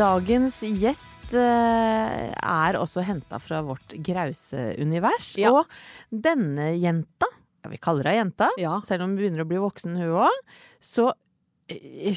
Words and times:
Dagens 0.00 0.62
gjest 0.64 1.34
eh, 1.36 2.30
er 2.32 2.76
også 2.80 3.02
henta 3.04 3.36
fra 3.42 3.58
vårt 3.66 3.92
grause-univers. 4.00 5.34
Ja. 5.36 5.50
Og 5.52 5.68
denne 6.08 6.70
jenta, 6.80 7.28
ja, 7.60 7.68
vi 7.72 7.80
kaller 7.84 8.08
henne 8.08 8.16
jenta, 8.22 8.48
Ja. 8.60 8.78
selv 8.88 9.04
om 9.04 9.10
hun 9.12 9.18
begynner 9.20 9.44
å 9.44 9.48
bli 9.50 9.60
voksen 9.60 9.98
hun 10.00 10.14
òg, 10.24 10.38
så 10.80 11.10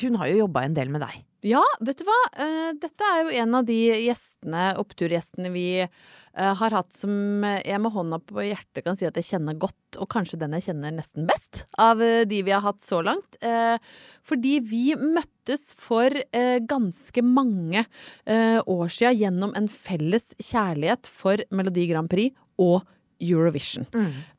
hun 0.03 0.17
har 0.19 0.31
jo 0.31 0.43
jobba 0.43 0.63
en 0.65 0.75
del 0.77 0.91
med 0.93 1.03
deg. 1.05 1.21
Ja, 1.43 1.61
vet 1.83 1.99
du 1.99 2.05
hva? 2.07 2.19
Eh, 2.39 2.71
Dette 2.79 3.03
er 3.03 3.25
jo 3.25 3.33
en 3.43 3.55
av 3.57 3.65
de 3.67 3.75
gjestene, 4.05 4.69
oppturgjestene 4.79 5.51
vi 5.51 5.65
eh, 5.83 6.53
har 6.59 6.75
hatt 6.77 6.95
som 6.95 7.43
eh, 7.43 7.59
jeg 7.67 7.81
med 7.83 7.91
hånda 7.91 8.21
på 8.23 8.45
hjertet 8.47 8.85
kan 8.85 8.95
si 8.95 9.07
at 9.09 9.19
jeg 9.19 9.27
kjenner 9.33 9.57
godt, 9.59 9.99
og 9.99 10.07
kanskje 10.13 10.39
den 10.39 10.55
jeg 10.55 10.69
kjenner 10.69 10.95
nesten 10.95 11.27
best 11.27 11.65
av 11.75 12.01
eh, 12.03 12.23
de 12.29 12.39
vi 12.47 12.55
har 12.55 12.63
hatt 12.63 12.79
så 12.85 13.01
langt. 13.03 13.35
Eh, 13.43 13.75
Fordi 14.23 14.55
vi 14.63 14.85
møttes 14.95 15.73
for 15.75 16.15
eh, 16.15 16.57
ganske 16.63 17.25
mange 17.27 17.83
eh, 17.83 18.59
år 18.63 18.87
sia 18.95 19.11
gjennom 19.11 19.51
en 19.59 19.67
felles 19.67 20.31
kjærlighet 20.39 21.11
for 21.11 21.43
Melodi 21.51 21.89
Grand 21.91 22.11
Prix 22.11 22.31
og 22.63 22.87
Eurovision. 23.23 23.87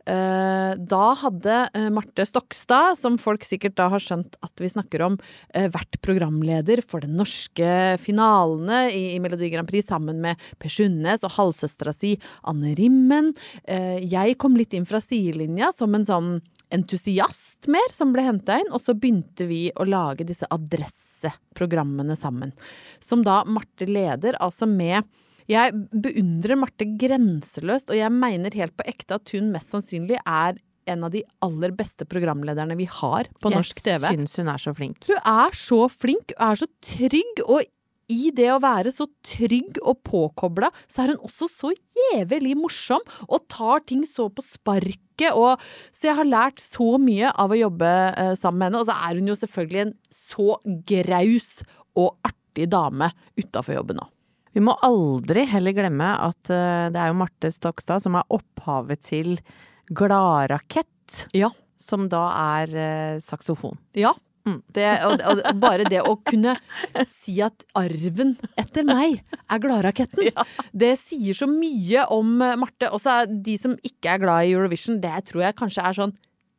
Eh, 0.05 0.73
da 0.77 1.05
hadde 1.17 1.61
eh, 1.73 1.89
Marte 1.95 2.27
Stokstad, 2.29 2.99
som 3.01 3.17
folk 3.21 3.45
sikkert 3.49 3.77
da 3.79 3.89
har 3.93 4.03
skjønt 4.03 4.37
at 4.45 4.61
vi 4.61 4.69
snakker 4.69 5.05
om, 5.07 5.17
eh, 5.57 5.71
vært 5.73 5.97
programleder 6.05 6.83
for 6.85 7.05
den 7.05 7.17
norske 7.17 7.97
finalene 8.03 8.85
i, 8.93 9.17
Melodi 9.25 9.49
Grand 9.55 9.69
Prix 9.71 9.89
sammen 9.89 10.21
med 10.21 10.41
Per 10.61 10.73
Sundnes 10.73 11.25
og 11.25 11.33
halvsøstera 11.39 11.95
si 11.97 12.19
Anne 12.45 12.75
Rimmen. 12.77 13.33
Jeg 13.65 14.37
kom 14.41 14.59
litt 14.59 14.75
inn 14.77 14.85
fra 14.89 15.01
sidelinja 15.01 15.71
som 15.73 15.95
en 15.97 16.05
sånn 16.05 16.31
entusiast 16.75 17.69
mer, 17.71 17.93
som 17.93 18.13
ble 18.13 18.25
henta 18.27 18.59
inn, 18.61 18.73
og 18.75 18.83
så 18.83 18.97
begynte 18.99 19.47
vi 19.49 19.69
å 19.79 19.87
lage 19.89 20.27
disse 20.27 20.49
adresseprogrammene 20.53 22.17
sammen. 22.19 22.53
Som 23.01 23.25
da 23.25 23.43
Marte 23.49 23.89
leder, 23.89 24.37
altså 24.43 24.69
med 24.69 25.07
jeg 25.51 25.75
beundrer 25.93 26.59
Marte 26.59 26.87
grenseløst, 27.01 27.91
og 27.93 27.99
jeg 27.99 28.13
mener 28.15 28.55
helt 28.57 28.77
på 28.79 28.87
ekte 28.89 29.19
at 29.19 29.35
hun 29.35 29.53
mest 29.55 29.75
sannsynlig 29.75 30.21
er 30.23 30.61
en 30.91 31.07
av 31.07 31.13
de 31.15 31.23
aller 31.45 31.73
beste 31.77 32.05
programlederne 32.09 32.77
vi 32.77 32.87
har 32.91 33.29
på 33.41 33.53
norsk 33.53 33.79
TV. 33.81 34.03
Jeg 34.05 34.19
syns 34.19 34.37
hun 34.41 34.51
er 34.53 34.61
så 34.61 34.75
flink. 34.77 35.07
Hun 35.09 35.21
er 35.21 35.57
så 35.57 35.81
flink, 35.93 36.35
hun 36.35 36.51
er 36.51 36.61
så 36.61 36.69
trygg, 36.85 37.45
og 37.47 37.65
i 38.13 38.29
det 38.37 38.51
å 38.53 38.61
være 38.61 38.93
så 38.93 39.07
trygg 39.25 39.79
og 39.81 40.03
påkobla, 40.05 40.69
så 40.91 41.05
er 41.05 41.15
hun 41.15 41.25
også 41.25 41.49
så 41.49 41.73
jævlig 41.97 42.53
morsom 42.59 43.05
og 43.29 43.47
tar 43.53 43.85
ting 43.89 44.05
så 44.09 44.29
på 44.29 44.45
sparket. 44.45 45.31
Og, 45.33 45.61
så 45.95 46.11
jeg 46.11 46.19
har 46.21 46.29
lært 46.29 46.61
så 46.63 46.99
mye 47.01 47.33
av 47.33 47.55
å 47.55 47.59
jobbe 47.59 47.93
uh, 48.13 48.35
sammen 48.37 48.61
med 48.61 48.69
henne. 48.69 48.83
Og 48.83 48.91
så 48.91 48.99
er 49.09 49.21
hun 49.21 49.31
jo 49.33 49.39
selvfølgelig 49.41 49.85
en 49.87 49.95
så 50.13 50.59
graus 50.93 51.53
og 51.97 52.19
artig 52.29 52.69
dame 52.75 53.09
utafor 53.41 53.79
jobben 53.79 54.05
òg. 54.05 54.14
Vi 54.55 54.63
må 54.63 54.77
aldri 54.87 55.43
heller 55.51 55.75
glemme 55.77 56.13
at 56.29 56.51
eh, 56.53 56.89
det 56.95 57.01
er 57.01 57.11
jo 57.11 57.17
Marte 57.19 57.51
Stokstad 57.53 58.03
som 58.05 58.15
er 58.21 58.29
opphavet 58.35 59.03
til 59.03 59.37
Gladrakett, 60.15 61.27
Ja. 61.35 61.51
som 61.79 62.09
da 62.09 62.29
er 62.61 62.77
eh, 62.79 63.19
saksofon. 63.23 63.77
Ja. 63.99 64.15
Mm. 64.45 64.59
Det, 64.77 64.85
og, 65.09 65.23
og 65.25 65.55
bare 65.57 65.87
det 65.89 66.03
å 66.05 66.19
kunne 66.21 66.53
si 67.09 67.39
at 67.41 67.63
arven 67.81 68.35
etter 68.61 68.85
meg 68.85 69.23
er 69.49 69.63
Gladраketten, 69.63 70.29
det 70.77 70.91
sier 71.01 71.33
så 71.39 71.49
mye 71.49 72.05
om 72.13 72.35
eh, 72.45 72.53
Marte. 72.61 72.91
Også 72.93 73.23
de 73.31 73.57
som 73.61 73.73
ikke 73.81 74.13
er 74.15 74.21
glad 74.21 74.45
i 74.45 74.53
Eurovision, 74.53 75.01
det 75.01 75.17
tror 75.31 75.47
jeg 75.47 75.57
kanskje 75.63 75.87
er 75.89 75.97
sånn 75.97 76.15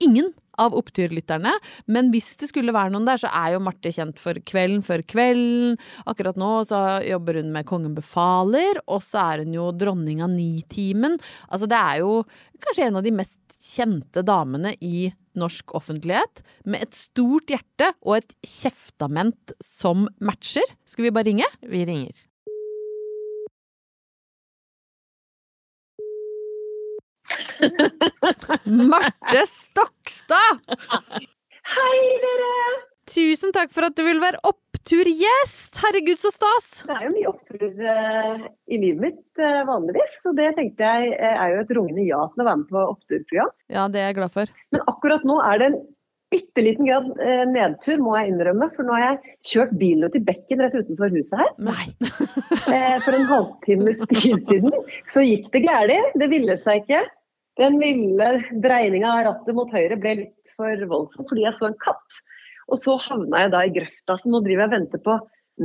ingen 0.05 0.33
av 0.61 0.75
oppturlytterne. 0.77 1.51
Men 1.91 2.11
hvis 2.13 2.31
det 2.39 2.49
skulle 2.51 2.75
være 2.75 2.93
noen 2.93 3.07
der, 3.07 3.19
så 3.21 3.31
er 3.35 3.55
jo 3.55 3.63
Marte 3.63 3.91
kjent 3.93 4.21
for 4.21 4.39
Kvelden 4.47 4.83
før 4.85 5.03
kvelden. 5.07 5.75
Akkurat 6.07 6.39
nå 6.39 6.51
så 6.69 6.81
jobber 7.05 7.41
hun 7.41 7.51
med 7.55 7.67
Kongen 7.69 7.95
befaler, 7.97 8.79
og 8.87 9.03
så 9.05 9.23
er 9.33 9.43
hun 9.43 9.55
jo 9.57 9.69
dronning 9.75 10.23
av 10.25 10.31
Nitimen. 10.33 11.19
Altså 11.49 11.69
det 11.71 11.79
er 11.79 12.01
jo 12.05 12.21
kanskje 12.63 12.89
en 12.89 13.01
av 13.01 13.05
de 13.05 13.13
mest 13.15 13.59
kjente 13.59 14.23
damene 14.25 14.75
i 14.79 15.09
norsk 15.35 15.73
offentlighet, 15.75 16.45
med 16.63 16.85
et 16.85 16.95
stort 16.95 17.51
hjerte 17.51 17.89
og 18.05 18.21
et 18.21 18.37
kjeftament 18.47 19.51
som 19.59 20.07
matcher. 20.23 20.63
Skal 20.87 21.09
vi 21.09 21.13
bare 21.15 21.27
ringe? 21.27 21.49
Vi 21.67 21.83
ringer. 21.87 22.24
Marte 28.65 29.45
Stokstad! 29.49 30.61
Hei, 31.65 32.01
dere! 32.21 32.83
Tusen 33.05 33.51
takk 33.53 33.69
for 33.73 33.85
at 33.85 33.93
du 33.97 34.01
vil 34.05 34.17
være 34.21 34.39
oppturgjest! 34.49 35.77
Herregud, 35.83 36.17
så 36.17 36.31
stas! 36.33 36.69
Det 36.87 36.95
er 36.95 37.03
jo 37.05 37.11
mye 37.13 37.29
opptur 37.29 37.65
eh, 37.69 38.45
i 38.65 38.79
livet 38.81 39.01
mitt 39.03 39.41
eh, 39.41 39.59
vanligvis, 39.67 40.15
så 40.23 40.33
det 40.37 40.55
tenkte 40.57 40.87
jeg 40.89 41.11
eh, 41.13 41.35
er 41.35 41.51
jo 41.53 41.59
et 41.61 41.73
rungende 41.77 42.05
ja 42.07 42.23
til 42.31 42.41
å 42.41 42.47
være 42.47 42.59
med 42.63 42.71
på 42.71 42.85
oppturprogram. 42.95 43.51
Ja, 43.75 43.83
det 43.93 44.01
er 44.01 44.09
jeg 44.09 44.17
glad 44.17 44.33
for. 44.33 44.55
Men 44.73 44.81
akkurat 44.89 45.27
nå 45.29 45.37
er 45.45 45.61
det 45.61 45.67
en 45.69 45.77
bitte 46.33 46.63
liten 46.65 46.89
grad 46.89 47.11
nedtur, 47.51 48.01
må 48.01 48.15
jeg 48.17 48.31
innrømme. 48.31 48.71
For 48.73 48.87
nå 48.87 48.95
har 48.97 49.03
jeg 49.05 49.35
kjørt 49.51 49.75
bilen 49.79 50.17
i 50.17 50.23
bekken 50.25 50.63
rett 50.65 50.73
utenfor 50.73 51.13
huset 51.13 51.37
her. 51.39 51.51
Nei. 51.61 51.85
For 53.05 53.13
en 53.13 53.29
halvtimes 53.29 54.01
tid 54.17 54.41
siden 54.49 54.73
så 55.13 55.23
gikk 55.23 55.51
det 55.53 55.61
galt. 55.67 56.17
Det 56.17 56.31
ville 56.33 56.57
seg 56.59 56.81
ikke. 56.81 57.05
Den 57.59 57.77
lille 57.79 58.29
dreininga 58.63 59.11
av 59.11 59.21
rattet 59.29 59.55
mot 59.55 59.71
høyre 59.71 59.97
ble 59.99 60.15
litt 60.21 60.55
for 60.55 60.87
voldsomt 60.89 61.29
fordi 61.29 61.45
jeg 61.45 61.55
så 61.57 61.69
en 61.69 61.77
katt. 61.83 62.17
Og 62.71 62.81
så 62.81 62.95
havna 63.05 63.45
jeg 63.45 63.53
da 63.53 63.61
i 63.65 63.73
grøfta, 63.75 64.17
så 64.17 64.31
nå 64.31 64.41
driver 64.43 64.65
jeg 64.65 64.71
og 64.71 64.75
venter 64.75 65.03
på 65.05 65.17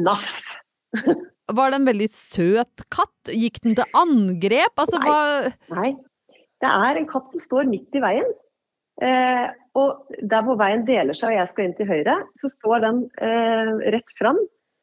NAF. 0.05 0.35
Var 1.59 1.73
det 1.73 1.81
en 1.81 1.89
veldig 1.89 2.09
søt 2.13 2.85
katt? 2.93 3.33
Gikk 3.35 3.59
den 3.65 3.75
til 3.79 3.99
angrep? 3.99 4.75
Altså, 4.79 5.01
Nei. 5.01 5.09
hva 5.09 5.81
Nei, 5.81 5.91
det 6.63 6.71
er 6.71 7.01
en 7.01 7.09
katt 7.11 7.33
som 7.35 7.43
står 7.43 7.71
midt 7.71 7.99
i 7.99 8.03
veien. 8.05 8.29
Eh, 9.01 9.47
og 9.81 10.13
der 10.29 10.45
hvor 10.45 10.59
veien 10.61 10.85
deler 10.87 11.17
seg 11.17 11.33
og 11.33 11.39
jeg 11.39 11.51
skal 11.51 11.67
inn 11.67 11.77
til 11.79 11.89
høyre, 11.89 12.17
så 12.43 12.51
står 12.53 12.85
den 12.85 13.01
eh, 13.25 13.73
rett 13.97 14.15
fram. 14.19 14.39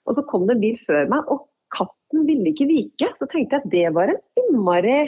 Og 0.08 0.18
så 0.18 0.24
kom 0.28 0.48
det 0.48 0.58
en 0.58 0.64
bil 0.64 0.82
før 0.88 1.08
meg, 1.12 1.30
og 1.32 1.46
katten 1.76 2.26
ville 2.28 2.52
ikke 2.52 2.68
vike. 2.70 3.12
Så 3.20 3.30
tenkte 3.30 3.60
jeg 3.60 3.64
at 3.64 3.72
det 3.72 3.88
var 3.96 4.12
en 4.12 4.22
innmari 4.42 5.00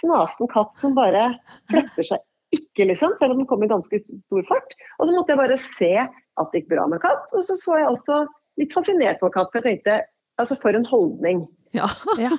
snasen 0.00 0.50
katt 0.52 0.72
som 0.82 0.96
bare 0.98 1.30
flytter 1.70 2.06
seg 2.12 2.24
ikke, 2.56 2.86
liksom. 2.88 3.12
Selv 3.20 3.34
om 3.34 3.42
den 3.42 3.48
kom 3.48 3.62
i 3.64 3.68
ganske 3.68 4.00
stor 4.04 4.44
fart. 4.48 4.74
Og 4.98 5.08
så 5.08 5.12
måtte 5.14 5.34
jeg 5.34 5.40
bare 5.42 5.58
se 5.60 5.92
at 6.00 6.52
det 6.52 6.62
gikk 6.62 6.70
bra 6.72 6.86
med 6.88 7.02
katt. 7.02 7.26
Og 7.36 7.44
så 7.44 7.56
så 7.60 7.76
jeg 7.80 7.90
også 7.90 8.22
litt 8.60 8.72
fascinert 8.72 9.20
på 9.20 9.28
katt. 9.34 9.52
Jeg 9.58 9.66
tenkte 9.66 9.98
altså 10.40 10.56
for 10.62 10.76
en 10.78 10.88
holdning 10.88 11.46
Ja. 11.76 11.88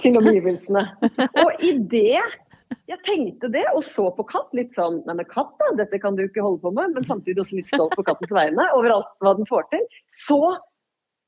til 0.01 0.17
omgivelsene. 0.17 0.87
Og 1.43 1.61
i 1.61 1.75
det 1.91 2.17
jeg 2.89 3.01
tenkte 3.05 3.49
det, 3.53 3.65
og 3.75 3.83
så 3.85 4.07
på 4.13 4.25
katt 4.29 4.49
litt 4.57 4.73
sånn 4.77 4.99
Nei, 5.05 5.15
men 5.17 5.27
katt, 5.29 5.51
da, 5.61 5.71
dette 5.77 5.99
kan 6.01 6.17
du 6.17 6.23
ikke 6.25 6.41
holde 6.45 6.61
på 6.63 6.71
med. 6.73 6.95
Men 6.97 7.05
samtidig 7.05 7.43
også 7.43 7.59
litt 7.59 7.69
stolt 7.69 7.93
på 7.97 8.05
kattens 8.07 8.33
vegne 8.33 8.65
over 8.77 8.95
alt 8.95 9.13
hva 9.21 9.35
den 9.37 9.49
får 9.49 9.69
til. 9.73 9.85
Så 10.13 10.39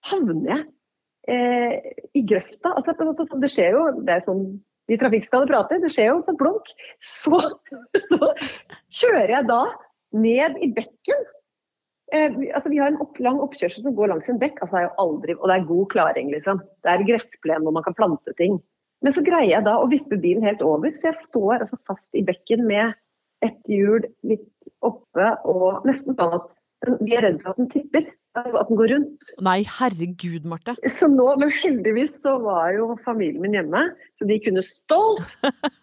havner 0.10 0.56
jeg 0.56 0.66
eh, 1.30 1.94
i 2.18 2.26
grøfta. 2.26 2.74
Altså, 2.78 3.38
det 3.38 3.52
skjer 3.54 3.78
jo 3.78 3.86
Det 4.02 4.16
er 4.18 4.26
sånn 4.26 4.46
de 4.90 4.98
trafikkskadde 5.00 5.50
prater. 5.52 5.82
Det 5.84 5.92
skjer 5.94 6.12
jo 6.12 6.24
på 6.26 6.34
et 6.34 6.42
blunk. 6.42 6.74
Så, 7.04 7.40
så 8.10 8.32
kjører 9.02 9.36
jeg 9.38 9.50
da 9.52 9.62
ned 10.18 10.58
i 10.64 10.72
bekken. 10.76 11.30
Eh, 12.12 12.34
altså, 12.56 12.72
vi 12.72 12.82
har 12.82 12.92
en 12.92 13.00
opp, 13.04 13.20
lang 13.24 13.40
oppkjørsel 13.44 13.86
som 13.86 13.96
går 13.96 14.12
langs 14.12 14.28
en 14.32 14.42
bekk, 14.42 14.60
altså, 14.66 14.90
aldri, 15.02 15.38
og 15.38 15.48
det 15.48 15.58
er 15.58 15.70
god 15.70 15.86
klaring. 15.94 16.32
Liksom. 16.34 16.60
Det 16.84 16.94
er 16.94 17.06
gressplen 17.08 17.64
hvor 17.66 17.76
man 17.78 17.86
kan 17.88 17.98
plante 17.98 18.36
ting. 18.40 18.60
Men 19.02 19.16
så 19.16 19.24
greier 19.26 19.50
jeg 19.56 19.66
da 19.66 19.78
å 19.82 19.90
vippe 19.90 20.20
bilen 20.22 20.46
helt 20.46 20.62
over, 20.66 20.92
så 20.94 21.10
jeg 21.10 21.28
står 21.30 21.64
altså 21.64 21.80
fast 21.90 22.18
i 22.18 22.26
bekken 22.26 22.68
med 22.70 22.94
ett 23.42 23.62
hjul 23.70 24.04
litt 24.28 24.50
oppe 24.86 25.32
og 25.50 25.88
nesten 25.90 26.14
sånn 26.18 26.36
at 26.38 27.00
vi 27.02 27.16
er 27.16 27.26
redd 27.26 27.40
for 27.42 27.54
at 27.54 27.62
den 27.62 27.72
tipper, 27.72 28.06
at 28.40 28.70
den 28.70 28.80
går 28.80 28.92
rundt. 28.94 29.30
Nei, 29.44 29.58
herregud, 29.68 30.46
Marte. 30.48 30.76
Så 30.88 31.10
nå, 31.12 31.28
Men 31.42 31.52
heldigvis 31.52 32.14
så 32.24 32.38
var 32.44 32.72
jo 32.78 32.96
familien 33.06 33.42
min 33.44 33.58
hjemme, 33.58 33.84
så 34.20 34.28
de 34.30 34.38
kunne 34.46 34.64
stolt 34.64 35.36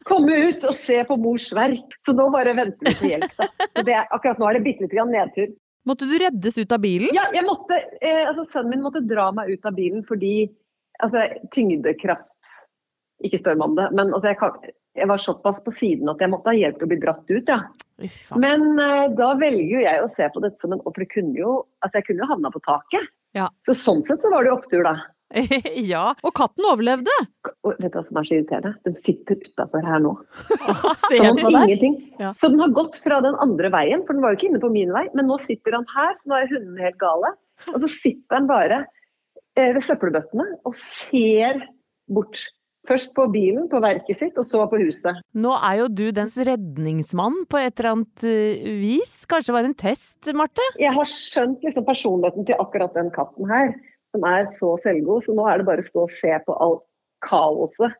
komme 0.08 0.38
ut 0.48 0.64
og 0.64 0.76
se 0.76 1.00
på 1.08 1.18
mors 1.20 1.50
verk. 1.56 1.96
Så 2.04 2.14
nå 2.16 2.30
bare 2.34 2.56
venter 2.56 2.88
vi 2.88 2.94
på 3.02 3.10
hjelp. 3.12 3.40
Er- 3.84 4.08
akkurat 4.14 4.40
nå 4.40 4.48
er 4.48 4.58
det 4.58 4.64
bitte 4.64 4.86
lite 4.86 4.96
grann 4.96 5.12
nedtur. 5.12 5.52
Måtte 5.88 6.08
du 6.08 6.16
reddes 6.20 6.58
ut 6.58 6.72
av 6.72 6.80
bilen? 6.82 7.12
Ja, 7.16 7.28
jeg 7.32 7.44
måtte, 7.46 7.76
eh, 8.02 8.24
altså 8.28 8.44
Sønnen 8.48 8.74
min 8.76 8.84
måtte 8.84 9.04
dra 9.08 9.30
meg 9.32 9.52
ut 9.54 9.68
av 9.68 9.76
bilen 9.76 10.02
fordi 10.08 10.50
altså, 11.04 11.22
tyngdekraft 11.54 12.50
Ikke 13.24 13.40
spør 13.40 13.56
meg 13.58 13.70
om 13.70 13.78
det, 13.78 13.86
men 13.96 14.12
altså, 14.12 14.28
jeg, 14.30 14.38
kan, 14.38 14.74
jeg 14.98 15.10
var 15.10 15.22
såpass 15.22 15.60
på 15.64 15.74
siden 15.74 16.10
at 16.12 16.22
jeg 16.22 16.32
måtte 16.32 16.52
ha 16.52 16.56
hjelp 16.58 16.80
til 16.80 16.88
å 16.88 16.92
bli 16.92 17.00
dratt 17.02 17.30
ut. 17.30 17.52
ja. 17.52 17.60
Men 18.38 18.66
uh, 18.78 19.06
da 19.18 19.32
velger 19.40 19.72
jo 19.72 19.84
jeg 19.84 20.02
å 20.04 20.10
se 20.12 20.26
på 20.34 20.42
dette 20.44 20.62
som 20.62 20.70
en 20.70 20.82
For 20.84 21.02
det 21.02 21.08
kunne 21.10 21.34
jo 21.34 21.54
Altså, 21.82 21.96
jeg 21.98 22.04
kunne 22.06 22.22
jo 22.22 22.28
havna 22.30 22.52
på 22.54 22.60
taket. 22.62 23.08
Ja. 23.34 23.48
Så 23.66 23.74
sånn 23.74 24.04
sett 24.06 24.22
så 24.22 24.30
var 24.30 24.46
det 24.46 24.52
jo 24.52 24.58
opptur, 24.60 24.84
da. 24.86 24.94
ja. 25.92 26.04
Og 26.24 26.32
katten 26.36 26.66
overlevde! 26.70 27.14
Og 27.66 27.74
vet 27.76 27.92
du 27.92 27.98
hva 27.98 28.04
som 28.06 28.20
er 28.20 28.28
så 28.28 28.36
irriterende? 28.38 28.74
Den 28.86 28.96
sitter 29.04 29.40
utafor 29.42 29.84
her 29.84 30.02
nå. 30.04 30.14
Som 31.02 31.42
om 31.42 31.58
ingenting. 31.64 31.98
Ja. 32.20 32.32
Så 32.38 32.50
den 32.52 32.62
har 32.62 32.72
gått 32.76 33.00
fra 33.04 33.20
den 33.24 33.36
andre 33.42 33.70
veien, 33.74 34.04
for 34.06 34.16
den 34.16 34.24
var 34.24 34.32
jo 34.32 34.40
ikke 34.40 34.50
inne 34.52 34.62
på 34.62 34.72
min 34.72 34.94
vei, 34.94 35.04
men 35.18 35.28
nå 35.28 35.38
sitter 35.44 35.76
han 35.76 35.88
her, 35.92 36.14
så 36.16 36.32
nå 36.32 36.38
er 36.38 36.52
hundene 36.52 36.86
helt 36.86 37.00
gale. 37.02 37.34
Og 37.74 37.82
så 37.84 37.90
sitter 37.92 38.38
han 38.38 38.48
bare 38.48 38.84
eh, 39.58 39.72
ved 39.74 39.82
søppelbøttene 39.84 40.46
og 40.62 40.76
ser 40.78 41.60
bort. 42.08 42.46
Først 42.88 43.12
på 43.16 43.26
bilen, 43.32 43.66
på 43.68 43.80
verket 43.84 44.16
sitt, 44.16 44.38
og 44.40 44.46
så 44.48 44.64
på 44.70 44.80
huset. 44.80 45.20
Nå 45.36 45.52
er 45.58 45.82
jo 45.82 45.88
du 45.92 46.06
dens 46.16 46.38
redningsmann 46.48 47.42
på 47.50 47.60
et 47.60 47.74
eller 47.76 47.90
annet 47.92 48.24
eh, 48.28 48.64
vis. 48.80 49.12
Kanskje 49.28 49.52
det 49.52 49.56
var 49.58 49.68
en 49.68 49.78
test, 49.82 50.30
Marte? 50.36 50.64
Jeg 50.80 50.94
har 50.96 51.10
skjønt 51.12 51.64
liksom 51.66 51.84
personligheten 51.88 52.48
til 52.48 52.60
akkurat 52.64 52.96
den 52.96 53.12
katten 53.14 53.52
her, 53.52 53.74
som 54.16 54.24
er 54.28 54.48
så 54.56 54.74
selvgod, 54.84 55.26
så 55.26 55.36
nå 55.36 55.44
er 55.50 55.60
det 55.60 55.68
bare 55.68 55.84
å 55.84 55.88
stå 55.90 56.06
og 56.06 56.14
se 56.16 56.32
på 56.46 56.56
alt 56.64 56.84
kaoset. 57.28 57.96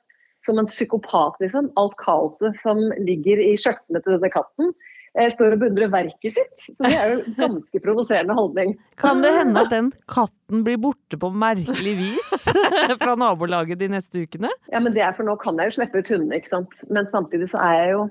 Som 0.47 0.61
en 0.61 0.69
psykopat, 0.71 1.37
liksom. 1.43 1.73
Alt 1.81 1.97
kaoset 2.01 2.57
som 2.63 2.79
ligger 3.03 3.41
i 3.43 3.57
skjørtene 3.59 4.01
til 4.05 4.15
denne 4.15 4.31
katten. 4.33 4.71
Jeg 5.19 5.35
står 5.35 5.57
og 5.57 5.63
beundrer 5.65 5.91
verket 5.91 6.37
sitt. 6.37 6.53
Så 6.63 6.77
det 6.85 6.93
er 6.95 7.13
jo 7.13 7.19
en 7.25 7.35
ganske 7.39 7.81
provoserende 7.83 8.37
holdning. 8.39 8.77
Kan 9.01 9.25
det 9.25 9.33
hende 9.35 9.65
at 9.65 9.73
den 9.73 9.91
katten 10.11 10.63
blir 10.67 10.79
borte 10.83 11.19
på 11.19 11.33
merkelig 11.35 11.97
vis 11.99 12.47
fra 13.03 13.17
nabolaget 13.19 13.81
de 13.81 13.91
neste 13.97 14.23
ukene? 14.23 14.53
Ja, 14.71 14.83
men 14.85 14.95
det 14.95 15.03
er 15.03 15.17
for 15.17 15.27
nå 15.27 15.35
kan 15.43 15.59
jeg 15.59 15.73
jo 15.73 15.79
slippe 15.81 16.03
ut 16.03 16.13
hundene, 16.13 16.39
ikke 16.39 16.55
sant. 16.55 16.79
Men 16.87 17.11
samtidig 17.11 17.51
så 17.51 17.63
er 17.67 17.77
jeg 17.81 17.93
jo 17.97 18.07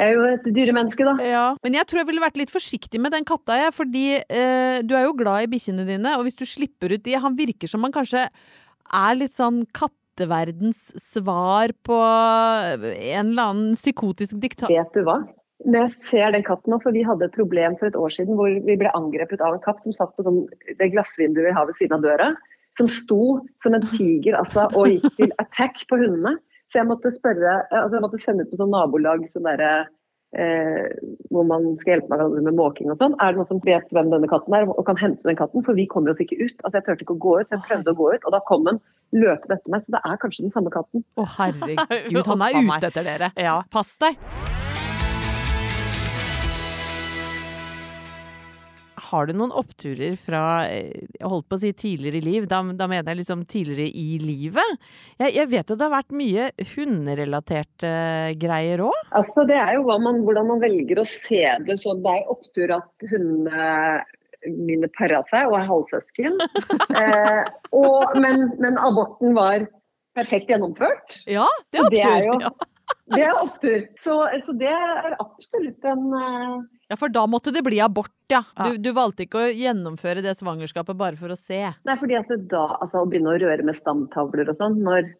jeg 0.00 0.14
er 0.14 0.16
jo 0.16 0.28
et 0.32 0.46
dyremenneske, 0.56 1.04
da. 1.04 1.12
Ja. 1.20 1.46
Men 1.60 1.74
jeg 1.76 1.84
tror 1.88 2.00
jeg 2.00 2.08
ville 2.08 2.22
vært 2.22 2.38
litt 2.40 2.52
forsiktig 2.52 3.00
med 3.04 3.12
den 3.12 3.26
katta, 3.28 3.58
jeg, 3.60 3.74
fordi 3.76 4.04
eh, 4.16 4.80
du 4.80 4.94
er 4.96 5.04
jo 5.04 5.16
glad 5.18 5.44
i 5.44 5.50
bikkjene 5.52 5.84
dine, 5.84 6.14
og 6.16 6.24
hvis 6.24 6.40
du 6.40 6.46
slipper 6.48 6.94
ut 6.94 7.04
de 7.04 7.18
Han 7.20 7.36
virker 7.36 7.68
som 7.68 7.84
han 7.84 7.92
kanskje 7.92 8.22
er 8.24 9.18
litt 9.18 9.34
sånn 9.36 9.60
katteverdens 9.76 10.86
svar 10.96 11.74
på 11.84 11.98
en 12.00 13.28
eller 13.28 13.52
annen 13.52 13.76
psykotisk 13.76 14.40
diktat... 14.40 14.72
Vet 14.72 14.96
du 14.96 15.04
hva? 15.04 15.18
Når 15.66 15.84
jeg 15.84 15.92
ser 16.08 16.32
den 16.32 16.44
katten 16.46 16.72
nå, 16.72 16.78
for 16.80 16.96
vi 16.96 17.04
hadde 17.04 17.26
et 17.28 17.36
problem 17.36 17.76
for 17.80 17.90
et 17.90 17.98
år 17.98 18.12
siden 18.14 18.38
hvor 18.38 18.48
vi 18.48 18.76
ble 18.80 18.92
angrepet 18.96 19.42
av 19.44 19.56
en 19.56 19.64
katt 19.64 19.82
som 19.84 19.96
satt 19.96 20.14
på 20.16 20.24
sånn, 20.24 20.44
det 20.78 20.92
glassvinduet 20.94 21.50
vi 21.50 21.56
har 21.56 21.68
ved 21.68 21.76
siden 21.80 21.98
av 21.98 22.06
døra. 22.06 22.30
Som 22.78 22.88
sto 22.88 23.40
som 23.60 23.74
en 23.76 23.84
tiger 23.92 24.38
altså, 24.38 24.68
og 24.78 24.88
gikk 24.88 25.16
til 25.18 25.34
attack 25.42 25.82
på 25.90 25.98
hundene. 26.00 26.38
Så 26.70 26.78
jeg 26.80 26.88
måtte 26.88 27.10
spørre, 27.12 27.64
altså 27.68 27.98
jeg 27.98 28.04
måtte 28.04 28.20
sende 28.22 28.46
ut 28.46 28.52
på 28.52 28.60
sånn 28.60 28.70
nabolag 28.72 29.24
sånn 29.34 29.48
der, 29.48 29.88
eh, 30.38 30.86
hvor 31.34 31.44
man 31.48 31.66
skal 31.80 31.96
hjelpe 31.96 32.14
hverandre 32.14 32.44
med 32.46 32.56
måking 32.56 32.92
og 32.94 33.02
sånn. 33.02 33.16
Er 33.18 33.34
det 33.34 33.40
noen 33.40 33.50
som 33.50 33.62
vet 33.66 33.90
hvem 33.90 34.12
denne 34.14 34.30
katten 34.30 34.54
er 34.56 34.70
og 34.70 34.84
kan 34.86 35.00
hente 35.02 35.26
den 35.26 35.38
katten? 35.40 35.66
For 35.66 35.76
vi 35.76 35.88
kommer 35.90 36.14
oss 36.14 36.22
ikke 36.22 36.38
ut. 36.38 36.56
Altså 36.62 36.78
Jeg 36.78 36.86
turte 36.86 37.06
ikke 37.06 37.18
å 37.18 37.22
gå 37.26 37.36
ut, 37.40 37.50
så 37.50 37.58
jeg 37.58 37.66
prøvde 37.66 37.92
å 37.92 38.00
gå 38.00 38.10
ut, 38.14 38.24
og 38.24 38.36
da 38.36 38.42
kom 38.48 38.66
den 38.70 38.80
løpende 39.18 39.58
etter 39.58 39.74
meg. 39.74 39.84
Så 39.84 39.98
det 39.98 40.04
er 40.06 40.24
kanskje 40.24 40.46
den 40.46 40.54
samme 40.56 40.72
katten. 40.78 41.04
Å, 41.18 41.28
herregud, 41.36 42.24
han 42.32 42.48
er 42.48 42.60
meg. 42.62 42.76
ute 42.78 42.92
etter 42.94 43.10
dere. 43.12 43.34
Ja. 43.34 43.60
Pass 43.74 43.96
deg. 44.00 44.69
Har 49.10 49.26
du 49.26 49.34
noen 49.36 49.54
oppturer 49.56 50.14
fra 50.20 50.42
eh, 50.70 51.06
jeg 51.16 51.30
holdt 51.32 51.48
på 51.50 51.58
å 51.58 51.62
si 51.62 51.72
tidligere 51.76 52.20
i 52.20 52.24
liv? 52.24 52.46
Da, 52.50 52.60
da 52.76 52.88
mener 52.90 53.12
jeg 53.12 53.22
liksom 53.22 53.44
tidligere 53.50 53.88
i 53.90 54.20
livet. 54.22 54.78
Jeg, 55.18 55.34
jeg 55.38 55.50
vet 55.50 55.72
jo 55.72 55.78
det 55.78 55.86
har 55.88 55.96
vært 55.96 56.16
mye 56.16 56.46
hunderelaterte 56.74 57.92
greier 58.40 58.84
òg. 58.86 59.02
Altså, 59.18 59.44
det 59.50 59.58
er 59.58 59.76
jo 59.78 59.84
man, 59.90 60.22
hvordan 60.26 60.50
man 60.52 60.62
velger 60.62 61.02
å 61.02 61.08
se 61.08 61.44
det. 61.66 61.78
Så 61.82 61.96
det 62.00 62.16
er 62.16 62.32
opptur 62.32 62.78
at 62.78 63.10
hundene 63.10 64.00
mine 64.48 64.88
para 64.96 65.20
seg 65.28 65.50
og 65.50 65.58
er 65.58 65.68
halvsøsken. 65.68 66.38
eh, 67.00 67.42
og, 67.76 68.16
men, 68.22 68.48
men 68.62 68.78
aborten 68.80 69.34
var 69.36 69.66
perfekt 70.16 70.50
gjennomført. 70.50 71.20
Ja, 71.30 71.46
det 71.70 71.82
er 71.82 71.86
opptur. 71.86 71.96
det 71.96 72.06
er 72.08 72.28
jo 72.30 72.69
det 73.14 73.22
er 73.26 73.36
opptur. 73.40 73.86
Så, 74.00 74.16
så 74.46 74.54
det 74.60 74.70
er 74.72 75.16
absolutt 75.20 75.86
en 75.90 76.04
uh... 76.14 76.60
Ja, 76.90 76.96
for 76.98 77.12
da 77.14 77.22
måtte 77.30 77.52
det 77.54 77.62
bli 77.66 77.78
abort, 77.82 78.12
ja. 78.32 78.40
Du, 78.64 78.76
du 78.82 78.90
valgte 78.96 79.26
ikke 79.26 79.44
å 79.44 79.50
gjennomføre 79.54 80.22
det 80.24 80.36
svangerskapet 80.38 80.98
bare 80.98 81.18
for 81.20 81.30
å 81.34 81.38
se. 81.38 81.60
Nei, 81.86 81.96
fordi 82.00 82.16
at 82.18 82.30
da, 82.50 82.64
altså, 82.82 83.04
Å 83.04 83.08
begynne 83.10 83.34
å 83.34 83.40
røre 83.42 83.66
med 83.66 83.78
stamtavler 83.78 84.50
og 84.50 84.58
sånn, 84.58 84.80
når 84.86 85.12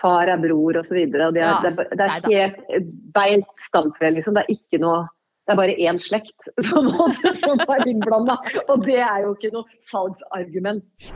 far 0.00 0.28
er 0.32 0.40
bror 0.42 0.80
osv. 0.82 0.96
Det, 0.98 1.20
er- 1.22 1.38
Ja, 1.40 1.54
det, 1.64 1.72
er- 1.72 1.96
det 1.96 2.08
er 2.08 2.28
helt 2.28 2.88
beint 3.16 3.66
stamtre, 3.68 4.10
liksom. 4.18 4.36
Det 4.36 4.44
er 4.46 4.56
ikke 4.58 4.82
noe 4.84 5.04
det 5.44 5.52
er 5.52 5.58
bare 5.60 5.74
én 5.76 5.98
slekt 6.00 6.46
på 6.56 6.78
en 6.80 6.86
måte 6.88 7.34
som 7.42 7.60
er 7.68 7.82
innblanda. 7.90 8.38
Og 8.64 8.86
det 8.86 8.96
er 9.04 9.26
jo 9.26 9.34
ikke 9.36 9.50
noe 9.52 9.68
salgsargument. 9.92 11.12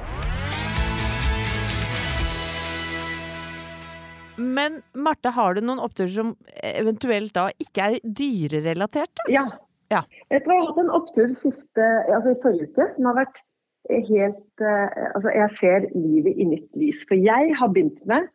Men 4.39 4.81
Marte, 4.95 5.33
har 5.35 5.55
du 5.55 5.63
noen 5.65 5.83
oppturer 5.83 6.13
som 6.15 6.35
eventuelt 6.63 7.35
da 7.35 7.49
ikke 7.59 7.89
er 7.89 7.99
dyrerelatert? 8.05 9.13
Da? 9.21 9.31
Ja. 9.35 9.47
Ja. 9.93 10.03
Jeg 10.29 10.45
tror 10.45 10.55
jeg 10.55 10.63
har 10.63 10.69
hatt 10.69 10.83
en 10.83 10.97
opptur 10.99 11.31
siste, 11.33 11.87
altså 12.13 12.35
i 12.35 12.41
forrige 12.43 12.69
uke 12.69 12.89
som 12.93 13.09
har 13.09 13.17
vært 13.23 13.41
helt 13.89 14.65
eh, 14.65 14.99
Altså, 15.15 15.31
jeg 15.33 15.55
ser 15.61 15.87
livet 15.95 16.37
i 16.37 16.49
nytt 16.51 16.69
lys. 16.77 17.01
For 17.09 17.17
jeg 17.17 17.55
har 17.57 17.73
begynt 17.73 18.03
med, 18.11 18.29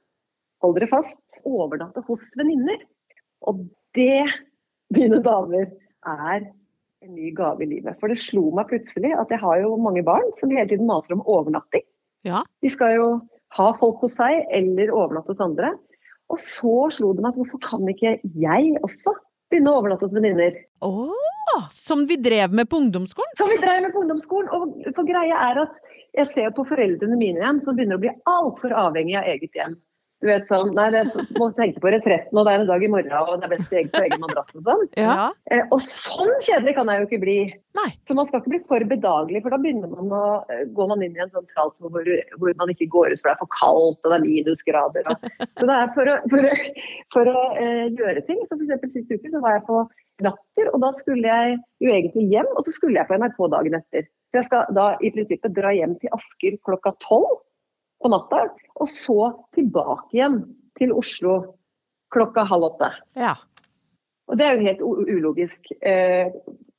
hold 0.65 0.79
dere 0.79 0.89
fast, 0.89 1.21
overnatte 1.45 2.03
hos 2.07 2.25
venninner. 2.39 2.81
Og 3.49 3.61
det, 3.97 4.25
mine 4.95 5.21
damer, 5.25 5.69
er 6.03 6.47
en 7.03 7.13
ny 7.13 7.29
gave 7.35 7.63
i 7.63 7.69
livet. 7.69 7.99
For 7.99 8.11
det 8.11 8.21
slo 8.23 8.47
meg 8.55 8.71
plutselig 8.71 9.13
at 9.19 9.31
jeg 9.31 9.43
har 9.43 9.61
jo 9.61 9.75
mange 9.79 10.03
barn 10.07 10.25
som 10.39 10.51
hele 10.51 10.69
tiden 10.71 10.89
maser 10.89 11.15
om 11.15 11.23
overnatting. 11.29 11.85
Ja. 12.27 12.41
De 12.63 12.71
skal 12.71 12.95
jo 12.95 13.07
ha 13.57 13.69
folk 13.77 14.01
hos 14.01 14.15
seg 14.17 14.47
eller 14.55 14.93
overnatte 14.95 15.35
hos 15.35 15.43
andre. 15.43 15.73
Og 16.33 16.41
så 16.41 16.73
slo 16.95 17.11
det 17.13 17.23
meg 17.23 17.35
at 17.35 17.39
hvorfor 17.41 17.61
kan 17.61 17.89
ikke 17.91 18.17
jeg 18.41 18.73
også 18.81 19.13
begynne 19.53 19.69
å 19.69 19.81
overnatte 19.83 20.07
hos 20.07 20.15
venninner? 20.17 20.57
Åh, 20.81 21.69
Som 21.69 22.07
vi 22.09 22.17
drev 22.17 22.55
med 22.57 22.69
på 22.71 22.79
ungdomsskolen? 22.81 23.35
Som 23.37 23.51
vi 23.53 23.59
drev 23.61 23.83
med 23.85 23.93
på 23.93 24.01
ungdomsskolen. 24.01 24.49
Og 24.49 24.93
for 24.95 25.05
greia 25.05 25.37
er 25.51 25.59
at 25.67 25.75
jeg 26.17 26.29
ser 26.31 26.53
på 26.57 26.65
foreldrene 26.69 27.17
mine 27.17 27.41
igjen, 27.41 27.61
som 27.65 27.77
begynner 27.77 27.99
å 27.99 28.01
bli 28.01 28.13
altfor 28.29 28.73
avhengig 28.77 29.17
av 29.19 29.29
eget 29.29 29.59
hjem. 29.59 29.77
Du 30.23 30.29
vet 30.29 30.47
sånn, 30.47 30.69
nei, 30.71 30.85
det 30.93 31.01
må 31.35 31.49
tenke 31.57 31.81
på 31.83 31.91
retretten, 31.91 32.37
og 32.39 32.47
det 32.47 32.53
er 32.53 32.61
en 32.61 32.69
dag 32.69 32.83
i 32.85 32.89
morgen, 32.91 33.11
og 33.11 33.41
det 33.41 33.47
er 33.49 33.51
best 33.57 33.73
å 33.73 33.79
egge 33.81 33.91
på 33.91 34.03
egen 34.05 34.21
madrass 34.23 34.53
og 34.55 34.69
sånn. 34.69 34.85
Ja. 34.95 35.25
Eh, 35.51 35.65
og 35.67 35.81
sånn 35.83 36.31
kjedelig 36.45 36.77
kan 36.77 36.91
jeg 36.91 37.01
jo 37.01 37.07
ikke 37.09 37.19
bli. 37.25 37.35
Nei. 37.75 37.89
Så 38.07 38.15
man 38.15 38.29
skal 38.29 38.39
ikke 38.39 38.53
bli 38.53 38.61
for 38.69 38.85
bedagelig, 38.87 39.41
for 39.43 39.51
da 39.51 39.59
begynner 39.59 39.91
man 39.91 40.13
å, 40.15 40.23
gå 40.71 40.83
går 40.83 40.89
man 40.93 41.03
inn 41.03 41.17
i 41.17 41.23
en 41.25 41.33
sånn 41.33 41.49
tralt 41.51 41.75
hvor, 41.83 42.07
hvor 42.39 42.55
man 42.59 42.71
ikke 42.71 42.87
går 42.95 43.13
ut 43.13 43.21
for 43.21 43.29
det 43.29 43.35
er 43.35 43.41
for 43.41 43.53
kaldt 43.57 43.99
og 43.99 44.13
det 44.13 44.17
er 44.17 44.25
minusgrader. 44.25 45.11
Og. 45.11 45.27
Så 45.59 45.67
det 45.69 45.77
er 45.77 45.93
for 45.97 46.13
å, 46.13 46.17
for 46.31 46.47
å, 46.47 46.55
for 47.15 47.31
å 47.33 47.45
eh, 47.59 47.85
gjøre 47.91 48.25
ting. 48.27 48.41
Så 48.47 48.55
for 48.55 48.65
eksempel 48.65 48.95
sist 48.95 49.11
uke 49.13 49.31
så 49.33 49.43
var 49.43 49.57
jeg 49.57 49.67
på 49.69 49.83
Latter, 50.23 50.69
og 50.69 50.83
da 50.83 50.91
skulle 50.95 51.25
jeg 51.25 51.55
jo 51.83 51.91
egentlig 51.91 52.27
hjem, 52.31 52.51
og 52.53 52.63
så 52.67 52.71
skulle 52.75 52.99
jeg 52.99 53.09
på 53.09 53.17
NRK 53.17 53.39
dagen 53.51 53.79
etter. 53.79 54.05
Så 54.29 54.39
jeg 54.39 54.47
skal 54.49 54.75
da 54.77 54.91
i 55.01 55.11
prinsippet 55.13 55.55
dra 55.55 55.71
hjem 55.73 55.97
til 56.01 56.13
Asker 56.15 56.59
klokka 56.67 56.93
tolv 57.03 57.41
på 58.03 58.11
natta, 58.11 58.45
og 58.79 58.89
så 58.91 59.31
tilbake 59.55 60.17
igjen 60.17 60.41
til 60.79 60.93
Oslo 60.97 61.39
klokka 62.13 62.45
halv 62.49 62.69
åtte. 62.71 62.91
Ja. 63.17 63.35
Og 64.31 64.39
det 64.39 64.45
er 64.45 64.55
jo 64.55 64.67
helt 64.67 64.83
ulogisk, 65.17 65.71
eh, 65.81 66.31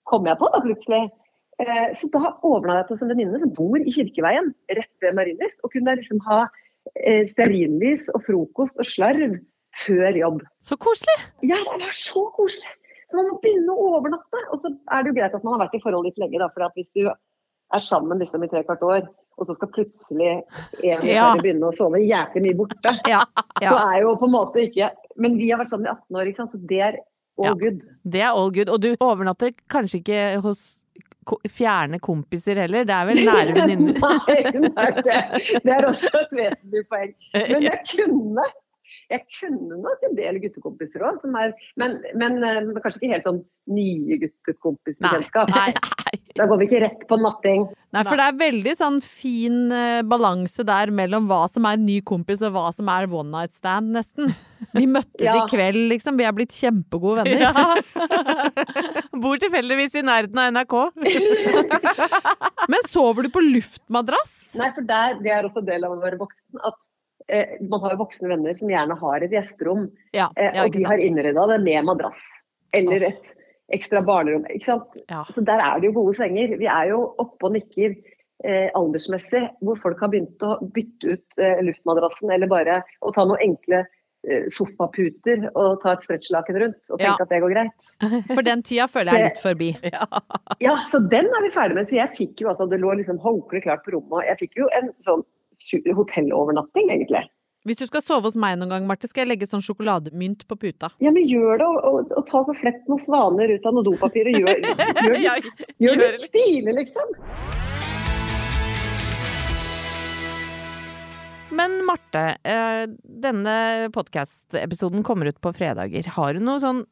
kom 0.09 0.28
jeg 0.28 0.40
på 0.40 0.50
da 0.52 0.61
plutselig. 0.64 1.02
Eh, 1.62 1.88
så 1.95 2.09
da 2.11 2.35
overnatta 2.43 2.93
jeg 2.93 2.97
hos 2.97 3.02
en 3.04 3.12
venninne 3.12 3.40
som 3.43 3.52
bor 3.57 3.78
i 3.78 3.95
Kirkeveien, 3.95 4.52
rett 4.71 5.04
ved 5.04 5.19
Marienlyst, 5.19 5.61
og 5.62 5.75
kunne 5.75 5.97
liksom 6.00 6.23
ha 6.26 6.45
eh, 6.97 7.28
stearinlys 7.31 8.09
og 8.14 8.25
frokost 8.26 8.81
og 8.81 8.88
slarv 8.88 9.37
før 9.85 10.19
jobb. 10.19 10.40
Så 10.62 10.78
koselig! 10.81 11.19
Ja, 11.47 11.59
det 11.59 11.87
var 11.87 11.95
så 11.95 12.25
koselig! 12.35 12.73
Så 13.11 13.21
man 13.21 13.31
må 13.31 13.38
begynne 13.43 13.75
å 13.75 13.90
overnatte. 13.99 14.40
Og 14.50 14.62
så 14.62 14.73
er 14.90 15.04
det 15.04 15.12
jo 15.12 15.19
greit 15.19 15.37
at 15.37 15.45
man 15.47 15.57
har 15.57 15.66
vært 15.66 15.76
i 15.78 15.83
forhold 15.85 16.09
litt 16.09 16.19
lenge, 16.19 16.40
da, 16.43 16.49
for 16.54 16.66
at 16.66 16.75
hvis 16.78 16.90
du 16.97 17.07
er 17.07 17.83
sammen 17.83 18.19
liksom 18.23 18.43
i 18.43 18.50
tre 18.50 18.64
kvart 18.66 18.83
år, 18.87 19.07
og 19.38 19.47
så 19.49 19.55
skal 19.59 19.69
plutselig 19.75 20.29
en 20.31 20.43
Ja. 20.85 20.99
ja. 21.03 21.26
begynne 21.41 21.71
å 21.71 21.75
sove 21.76 22.00
jævlig 22.05 22.43
mye 22.49 22.59
borte, 22.61 22.95
Ja. 23.12 23.25
så 23.61 23.75
er 23.88 24.00
jo 24.05 24.14
på 24.21 24.29
en 24.29 24.35
måte 24.37 24.62
ikke 24.69 24.91
Men 25.17 25.37
vi 25.38 25.50
har 25.50 25.59
vært 25.62 25.71
sammen 25.71 25.87
i 25.87 25.93
18 25.95 26.17
år, 26.21 26.31
ikke 26.31 26.43
sant? 26.43 26.53
så 26.55 26.67
det 26.69 26.81
er 26.81 26.97
all 27.38 27.45
Ja. 27.50 27.55
good. 27.55 27.81
Det 28.05 28.21
er 28.21 28.31
all 28.33 28.50
good. 28.55 28.69
Og 28.69 28.81
du 28.81 28.95
overnatter 29.00 29.53
kanskje 29.71 30.00
ikke 30.03 30.41
hos 30.43 30.81
fjerne 31.49 31.99
kompiser 32.05 32.59
heller, 32.61 32.85
det 32.85 32.93
er 32.95 33.07
vel 33.09 33.21
nære 33.25 33.55
venninner? 33.59 33.95
nei, 33.97 34.43
nei 34.69 34.91
det, 34.99 35.14
det 35.64 35.73
er 35.73 35.87
også 35.88 36.11
et 36.21 36.35
vesentlig 36.37 36.83
poeng. 36.91 37.14
Men 37.33 37.62
jeg 37.64 37.81
kunne 37.95 38.45
jeg 39.13 39.25
kunne 39.39 39.81
nok 39.83 40.07
en 40.09 40.17
del 40.19 40.41
guttekompiser 40.43 41.05
òg, 41.05 41.25
men, 41.31 41.55
men 41.81 41.99
men, 42.15 42.73
kanskje 42.83 43.03
ikke 43.03 43.15
helt 43.15 43.29
sånn 43.29 43.43
nye 43.75 44.21
guttekompisbekjentskap. 44.25 45.55
Nei. 45.55 45.73
Da 46.35 46.49
går 46.51 46.59
vi 46.59 46.67
ikke 46.67 46.79
rett 46.83 47.03
på 47.07 47.17
natting. 47.23 47.61
Nei, 47.95 48.03
for 48.07 48.19
det 48.19 48.25
er 48.27 48.39
veldig 48.39 48.73
sånn 48.75 48.97
fin 49.07 49.71
eh, 49.75 50.01
balanse 50.07 50.65
der 50.67 50.91
mellom 50.95 51.29
hva 51.31 51.45
som 51.51 51.67
er 51.71 51.79
ny 51.79 52.01
kompis 52.07 52.43
og 52.43 52.57
hva 52.57 52.73
som 52.75 52.91
er 52.91 53.07
one 53.07 53.31
night 53.31 53.55
stand, 53.55 53.93
nesten. 53.95 54.33
Vi 54.75 54.83
møttes 54.91 55.23
Ja. 55.29 55.37
i 55.39 55.47
kveld, 55.51 55.79
liksom. 55.93 56.19
Vi 56.19 56.27
er 56.27 56.35
blitt 56.35 56.55
kjempegode 56.55 57.23
venner. 57.23 57.45
Ja. 57.47 57.55
Bor 59.23 59.39
tilfeldigvis 59.43 59.95
i 60.01 60.05
nærheten 60.07 60.43
av 60.43 60.51
NRK. 60.57 60.77
Men 62.75 62.91
sover 62.91 63.29
du 63.29 63.31
på 63.35 63.45
luftmadrass? 63.47 64.35
Nei, 64.59 64.73
for 64.75 64.91
der, 64.91 65.21
det 65.23 65.35
er 65.39 65.47
også 65.47 65.63
del 65.67 65.87
av 65.87 65.95
å 65.95 66.03
være 66.03 66.19
voksen. 66.19 66.59
At 66.67 66.79
eh, 67.28 67.54
man 67.71 67.81
har 67.85 67.95
jo 67.95 68.02
voksne 68.04 68.28
venner 68.28 68.54
som 68.59 68.69
gjerne 68.73 68.97
har 69.00 69.23
et 69.26 69.33
gjesterom, 69.33 69.87
Ja, 70.16 70.28
eh, 70.37 70.50
ja 70.54 70.64
og 70.66 70.73
de 70.73 70.85
har 70.85 70.99
innreda 71.04 71.47
det 71.54 71.61
med 71.64 71.85
madrass. 71.88 72.21
Eller 72.76 73.09
et 73.11 73.31
ekstra 73.73 74.02
barnerom. 74.04 74.45
Ikke 74.52 74.73
sant? 74.73 74.97
Ja. 75.09 75.25
Så 75.33 75.40
der 75.47 75.62
er 75.62 75.81
det 75.81 75.88
jo 75.93 76.00
gode 76.02 76.16
senger. 76.19 76.57
Vi 76.61 76.66
er 76.66 76.90
jo 76.90 77.14
oppe 77.23 77.47
og 77.49 77.54
nikker 77.57 77.95
eh, 78.45 78.69
aldersmessig, 78.76 79.45
hvor 79.64 79.78
folk 79.81 80.00
har 80.04 80.11
begynt 80.12 80.43
å 80.45 80.59
bytte 80.75 81.14
ut 81.16 81.38
eh, 81.40 81.62
luftmadrassen, 81.64 82.33
eller 82.35 82.50
bare 82.50 82.81
å 83.00 83.12
ta 83.14 83.25
noen 83.25 83.40
enkle 83.47 83.85
eh, 84.26 84.45
sofaputer 84.52 85.47
og 85.54 85.78
ta 85.85 85.95
et 85.95 86.04
stretchlaken 86.04 86.59
rundt, 86.61 86.81
og 86.90 86.99
tenke 86.99 87.14
Ja. 87.14 87.25
at 87.25 87.31
det 87.33 87.40
går 87.45 87.54
greit. 87.54 87.88
For 88.35 88.43
den 88.45 88.62
tida 88.66 88.88
føler 88.90 89.12
jeg 89.14 89.23
er 89.23 89.31
litt 89.31 89.43
forbi. 89.47 89.71
Ja, 90.61 90.76
så 90.93 91.00
den 91.09 91.31
er 91.31 91.47
vi 91.47 91.54
ferdig 91.54 91.78
med. 91.78 91.88
Så 91.88 91.97
jeg 92.02 92.12
fikk 92.19 92.45
jo 92.45 92.50
altså, 92.52 92.69
det 92.69 92.83
lå 92.83 92.93
liksom 93.00 93.23
håndkle 93.23 93.62
klart 93.64 93.87
på 93.87 93.95
rommet. 93.97 94.19
og 94.19 94.28
Jeg 94.28 94.43
fikk 94.45 94.61
jo 94.61 94.69
en 94.76 94.93
sånn 95.09 95.25
hotellovernatting, 95.97 96.91
egentlig. 96.91 97.25
Hvis 97.65 97.79
du 97.81 97.87
skal 97.89 98.03
sove 98.05 98.29
hos 98.29 98.37
meg 98.37 98.59
noen 98.61 98.75
gang, 98.75 98.85
Marte, 98.85 99.09
skal 99.09 99.25
jeg 99.25 99.31
legge 99.31 99.47
sånn 99.49 99.63
sjokolademynt 99.65 100.45
på 100.51 100.59
puta. 100.61 100.91
Ja, 101.01 101.09
men 101.15 101.25
gjør 101.25 101.57
det, 101.63 101.65
og, 101.65 101.79
og, 101.89 102.11
og 102.21 102.27
ta 102.29 102.43
så 102.45 102.53
flett 102.59 102.83
noen 102.91 103.01
svaner 103.01 103.55
ut 103.55 103.65
av 103.65 103.79
noe 103.79 103.87
dopapir, 103.87 104.29
og 104.29 104.37
gjør, 104.43 104.61
gjør, 105.25 105.49
gjør 105.87 106.03
det 106.03 106.11
stilig, 106.21 106.77
liksom. 106.83 107.15
Men 111.55 111.79
Marte, 111.87 112.25
eh, 112.45 112.85
denne 113.01 113.57
podcast-episoden 113.95 115.05
kommer 115.07 115.33
ut 115.33 115.41
på 115.41 115.53
fredager. 115.57 116.09
Har 116.17 116.35
du 116.35 116.45
noe 116.45 116.61
sånn 116.61 116.85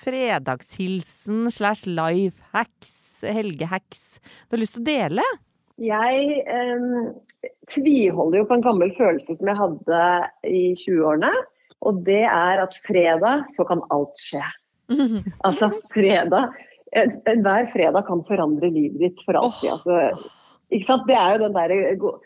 fredagshilsen 0.00 1.46
slash 1.52 1.88
life 1.88 2.44
hacks, 2.52 3.22
helgehacks, 3.24 4.18
du 4.48 4.56
har 4.56 4.62
lyst 4.62 4.76
til 4.78 4.84
å 4.84 4.90
dele? 4.90 5.24
Jeg 5.80 6.40
eh, 6.44 7.50
tviholder 7.72 8.42
jo 8.42 8.48
på 8.48 8.58
en 8.58 8.64
gammel 8.64 8.92
følelse 8.98 9.36
som 9.36 9.50
jeg 9.50 9.60
hadde 9.60 10.02
i 10.48 10.64
20-årene. 10.82 11.32
Og 11.88 12.02
det 12.04 12.24
er 12.28 12.60
at 12.60 12.76
fredag 12.84 13.46
så 13.54 13.64
kan 13.68 13.84
alt 13.94 14.18
skje. 14.20 14.44
Altså 15.46 15.70
fredag 15.94 16.50
Enhver 16.90 17.68
fredag 17.70 18.02
kan 18.08 18.24
forandre 18.26 18.66
livet 18.74 18.98
ditt 18.98 19.20
for 19.22 19.38
alltid. 19.38 19.70
Altså, 19.76 20.30
ikke 20.74 20.88
sant? 20.88 21.04
Det 21.06 21.14
er 21.14 21.36
jo 21.36 21.44
den 21.44 21.54
derre 21.54 22.16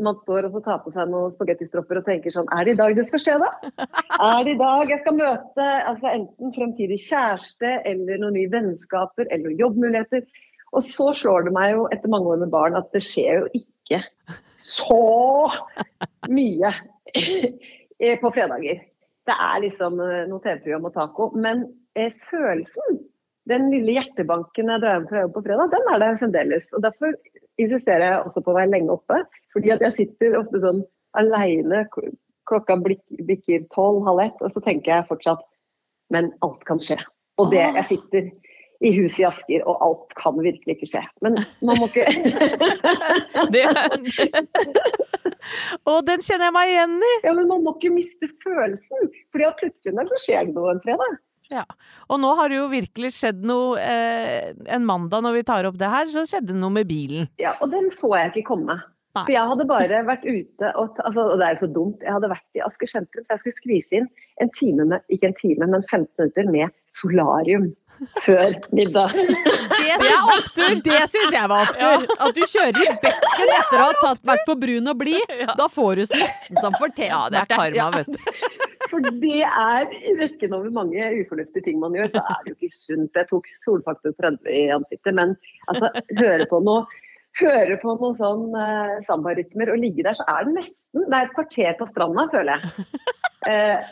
man 0.00 0.16
står 0.22 0.46
og 0.46 0.54
så 0.54 0.60
tar 0.64 0.78
på 0.84 0.92
seg 0.94 1.10
noen 1.10 1.34
spagettistropper 1.34 2.00
og 2.00 2.06
tenker 2.06 2.32
sånn 2.32 2.48
Er 2.54 2.64
det 2.64 2.76
i 2.76 2.78
dag 2.78 2.94
det 2.96 3.04
skal 3.08 3.22
skje, 3.24 3.34
da? 3.42 3.50
Er 4.14 4.44
det 4.46 4.54
i 4.54 4.60
dag 4.60 4.92
jeg 4.92 5.02
skal 5.02 5.18
møte 5.18 5.66
altså 5.90 6.12
enten 6.12 6.54
fremtidig 6.56 6.98
kjæreste 7.02 7.74
eller 7.90 8.22
noen 8.22 8.38
nye 8.38 8.52
vennskaper 8.52 9.28
eller 9.28 9.50
noen 9.50 9.60
jobbmuligheter? 9.60 10.24
Og 10.72 10.84
så 10.86 11.10
slår 11.16 11.48
det 11.48 11.54
meg 11.56 11.74
jo 11.74 11.86
etter 11.92 12.12
mange 12.12 12.32
år 12.32 12.40
med 12.42 12.52
barn 12.52 12.78
at 12.78 12.88
det 12.94 13.02
skjer 13.04 13.42
jo 13.42 13.50
ikke 13.60 14.00
så 14.62 15.50
mye 16.32 16.72
på 18.22 18.32
fredager. 18.32 18.80
Det 19.28 19.34
er 19.36 19.62
liksom 19.62 20.00
eh, 20.02 20.24
noe 20.30 20.42
TV-program 20.42 20.88
og 20.88 20.94
taco. 20.96 21.28
Men 21.38 21.66
eh, 21.98 22.14
følelsen, 22.30 23.02
den 23.50 23.68
lille 23.74 23.98
hjertebanken 23.98 24.72
jeg 24.72 24.82
drar 24.82 24.98
hjem 24.98 25.08
fra 25.10 25.22
jobb 25.24 25.36
på 25.36 25.44
fredag, 25.46 25.70
den 25.74 25.92
er 25.92 26.02
der 26.02 26.18
fremdeles. 26.22 26.66
Og 26.72 26.82
derfor 26.86 27.14
insisterer 27.60 28.06
jeg 28.06 28.24
også 28.24 28.42
på 28.42 28.54
å 28.54 28.58
være 28.58 28.72
lenge 28.72 28.96
oppe. 28.96 29.22
Fordi 29.54 29.74
at 29.74 29.84
jeg 29.84 29.98
sitter 29.98 30.38
ofte 30.40 30.62
sånn 30.62 30.82
aleine, 31.18 31.84
klokka 32.48 32.78
bikker 32.82 33.66
tolv, 33.74 34.02
halv 34.08 34.24
ett, 34.24 34.38
og 34.40 34.54
så 34.54 34.62
tenker 34.64 34.96
jeg 34.96 35.10
fortsatt 35.10 35.48
Men 36.12 36.32
alt 36.44 36.64
kan 36.68 36.80
skje. 36.82 36.98
Og 37.40 37.52
det 37.54 37.62
jeg 37.62 37.84
sitter 37.88 38.26
i 38.82 38.92
huset 38.96 39.22
i 39.22 39.26
Asker, 39.28 39.64
og 39.68 39.82
alt 39.86 40.14
kan 40.18 40.38
virkelig 40.42 40.76
ikke 40.76 40.90
skje. 40.90 41.02
Men 41.24 41.38
man 41.62 41.78
må 41.80 41.88
ikke 41.90 42.06
Det, 43.54 43.64
og 45.88 46.04
den 46.06 46.22
kjenner 46.22 46.48
jeg 46.48 46.54
meg 46.56 46.72
igjen 46.72 46.96
i! 46.98 47.12
Ja, 47.26 47.34
men 47.36 47.50
man 47.50 47.64
må 47.66 47.74
ikke 47.76 47.92
miste 47.94 48.30
følelsen. 48.44 49.12
Fordi 49.34 49.50
plutselig 49.60 50.08
så 50.12 50.22
skjer 50.24 50.48
det 50.48 50.56
noe 50.56 50.74
en 50.74 50.82
fredag. 50.84 51.20
Ja. 51.52 51.64
Og 52.08 52.20
nå 52.22 52.30
har 52.38 52.48
det 52.48 52.58
jo 52.60 52.70
virkelig 52.72 53.12
skjedd 53.18 53.42
noe 53.44 53.76
eh, 53.82 54.52
en 54.72 54.86
mandag 54.88 55.24
når 55.24 55.36
vi 55.36 55.44
tar 55.48 55.68
opp 55.68 55.76
det 55.80 55.90
her, 55.92 56.08
så 56.12 56.24
skjedde 56.28 56.54
det 56.54 56.62
noe 56.62 56.72
med 56.72 56.88
bilen. 56.88 57.28
Ja, 57.42 57.56
og 57.60 57.72
den 57.74 57.90
så 57.94 58.14
jeg 58.16 58.32
ikke 58.32 58.54
komme. 58.54 58.78
Nei. 59.12 59.26
For 59.26 59.34
jeg 59.34 59.48
hadde 59.50 59.64
bare 59.68 59.98
vært 60.08 60.22
ute 60.24 60.68
og, 60.80 61.00
altså, 61.04 61.26
og 61.34 61.34
det 61.36 61.44
er 61.44 61.56
jo 61.56 61.62
så 61.66 61.68
dumt. 61.74 62.04
Jeg 62.04 62.14
hadde 62.16 62.30
vært 62.32 62.56
i 62.56 62.62
Asker 62.64 62.88
sentrum, 62.88 63.26
for 63.26 63.34
jeg 63.34 63.42
skulle 63.42 63.58
skvise 63.58 63.98
inn 63.98 64.06
en 64.40 64.52
time 64.56 64.86
med, 64.88 65.04
ikke 65.12 65.28
en 65.28 65.36
time, 65.36 65.68
men 65.74 65.84
15 65.84 66.08
minutter 66.16 66.48
med 66.54 66.72
solarium 66.88 67.68
før 68.24 68.56
middag. 68.74 69.14
Det, 69.14 69.94
det 70.02 70.10
er 70.10 70.32
opptur! 70.34 70.74
Det 70.86 71.00
syns 71.12 71.36
jeg 71.36 71.50
var 71.52 71.68
opptur. 71.68 72.06
At 72.18 72.36
du 72.36 72.42
kjører 72.42 72.80
i 72.82 72.88
bekken 73.04 73.54
etter 73.58 73.78
å 73.78 73.86
ha 73.86 73.94
tatt, 74.00 74.22
vært 74.32 74.44
på 74.48 74.58
brun 74.64 74.92
og 74.92 74.98
blid. 75.02 75.36
Da 75.58 75.68
får 75.72 76.02
du 76.02 76.04
nesten 76.14 76.60
som 76.60 76.76
fortjent. 76.78 77.10
Ja, 77.12 77.22
det 77.32 77.42
er 77.42 77.50
karma, 77.52 77.90
vet 77.98 78.12
du. 78.12 78.58
For 78.92 79.12
det 79.22 79.44
er 79.46 79.92
i 79.96 80.16
rekken 80.18 80.52
over 80.56 80.72
mange 80.74 81.06
ufornuftige 81.22 81.64
ting 81.68 81.78
man 81.80 81.94
gjør, 81.96 82.10
så 82.16 82.24
er 82.34 82.42
det 82.42 82.52
jo 82.52 82.58
ikke 82.58 82.76
sunt. 82.76 83.16
Jeg 83.16 83.30
tok 83.30 83.48
solfaktor 83.62 84.12
30 84.20 84.52
i 84.52 84.66
ansiktet, 84.74 85.16
men 85.16 85.32
altså, 85.72 85.92
høre 86.18 86.48
på 86.50 86.60
noe 86.66 86.84
Høre 87.40 87.78
på 87.80 87.94
noen 87.96 88.16
sånn 88.18 88.42
uh, 88.52 88.98
sambarytmer 89.06 89.70
og 89.72 89.78
ligge 89.80 90.04
der, 90.04 90.12
så 90.18 90.26
er 90.28 90.44
det 90.44 90.52
nesten 90.58 91.06
Det 91.06 91.16
er 91.16 91.30
et 91.30 91.32
kvarter 91.32 91.78
på 91.78 91.86
stranda, 91.88 92.26
føler 92.32 92.60
jeg. 92.60 92.88
Eh, 93.42 93.88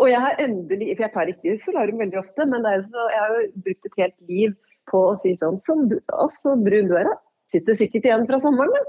og 0.00 0.08
jeg 0.08 0.20
har 0.24 0.40
endelig 0.40 0.94
For 0.96 1.06
jeg 1.06 1.14
tar 1.14 1.32
ikke 1.32 1.58
solarium 1.64 2.00
veldig 2.00 2.20
ofte, 2.22 2.46
men 2.48 2.64
så, 2.88 3.06
jeg 3.12 3.20
har 3.20 3.34
jo 3.36 3.44
brukt 3.66 3.88
et 3.90 4.00
helt 4.00 4.18
liv 4.30 4.56
på 4.90 5.04
å 5.10 5.14
si 5.22 5.36
sånn 5.40 5.60
Som 5.68 5.86
du, 5.90 5.98
så 6.38 6.56
brun 6.58 6.90
du 6.90 6.96
er, 6.98 7.10
da. 7.10 7.18
Sitter 7.52 7.76
sikkert 7.76 8.08
igjen 8.08 8.24
fra 8.28 8.38
sommeren, 8.40 8.72
men 8.72 8.86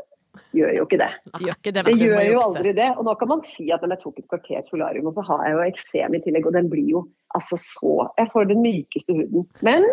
gjør 0.55 0.71
jo 0.77 0.85
ikke 0.87 0.99
det. 1.01 1.09
Gjør 1.43 1.57
ikke 1.57 1.73
det, 1.75 1.83
Det 1.89 1.95
gjør 1.99 2.21
jo 2.29 2.41
aldri 2.45 2.71
det. 2.77 2.87
Og 2.95 3.03
nå 3.09 3.15
kan 3.19 3.29
man 3.33 3.43
si 3.47 3.65
at 3.75 3.83
jeg 3.83 3.99
tok 3.99 4.21
et 4.21 4.29
kvarter 4.31 4.63
solarium, 4.69 5.09
og 5.11 5.17
så 5.17 5.25
har 5.27 5.43
jeg 5.43 5.57
jo 5.57 5.65
eksem 5.65 6.15
i 6.15 6.21
tillegg, 6.23 6.47
og 6.47 6.55
den 6.55 6.69
blir 6.71 6.87
jo 6.93 7.03
altså 7.35 7.59
så 7.59 8.07
Jeg 8.21 8.31
får 8.31 8.47
den 8.53 8.63
mykeste 8.63 9.17
huden. 9.17 9.49
Men 9.67 9.83